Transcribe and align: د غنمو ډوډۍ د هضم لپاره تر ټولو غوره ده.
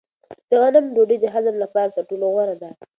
د 0.49 0.51
غنمو 0.61 0.91
ډوډۍ 0.95 1.17
د 1.21 1.25
هضم 1.35 1.55
لپاره 1.63 1.89
تر 1.95 2.03
ټولو 2.09 2.25
غوره 2.33 2.55
ده. 2.61 2.69